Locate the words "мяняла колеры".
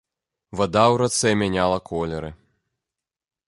1.41-2.29